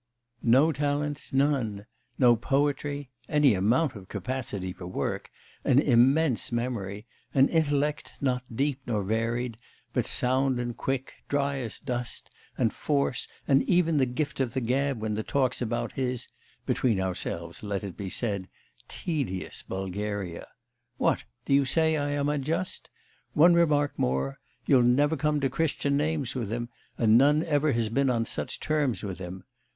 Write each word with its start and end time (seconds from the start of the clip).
No 0.41 0.71
talents, 0.71 1.31
none, 1.31 1.85
no 2.17 2.35
poetry, 2.35 3.11
any 3.29 3.53
amount 3.53 3.93
of 3.95 4.07
capacity 4.07 4.73
for 4.73 4.87
work, 4.87 5.29
an 5.63 5.77
immense 5.77 6.51
memory, 6.51 7.05
an 7.35 7.47
intellect 7.49 8.13
not 8.19 8.43
deep 8.51 8.81
nor 8.87 9.03
varied, 9.03 9.57
but 9.93 10.07
sound 10.07 10.57
and 10.59 10.75
quick, 10.75 11.13
dry 11.29 11.57
as 11.57 11.79
dust, 11.79 12.31
and 12.57 12.73
force, 12.73 13.27
and 13.47 13.61
even 13.69 13.97
the 13.97 14.07
gift 14.07 14.39
of 14.39 14.55
the 14.55 14.59
gab 14.59 14.99
when 14.99 15.13
the 15.13 15.21
talk's 15.21 15.61
about 15.61 15.91
his 15.91 16.27
between 16.65 16.99
ourselves 16.99 17.61
let 17.61 17.83
it 17.83 17.95
be 17.95 18.09
said 18.09 18.49
tedious 18.87 19.61
Bulgaria. 19.61 20.47
What! 20.97 21.25
do 21.45 21.53
you 21.53 21.63
say 21.63 21.95
I 21.95 22.09
am 22.09 22.27
unjust? 22.27 22.89
One 23.33 23.53
remark 23.53 23.99
more: 23.99 24.39
you'll 24.65 24.81
never 24.81 25.15
come 25.15 25.39
to 25.41 25.49
Christian 25.51 25.95
names 25.95 26.33
with 26.33 26.51
him, 26.51 26.69
and 26.97 27.19
none 27.19 27.43
ever 27.43 27.71
has 27.73 27.89
been 27.89 28.09
on 28.09 28.25
such 28.25 28.59
terms 28.59 29.03
with 29.03 29.19
him. 29.19 29.43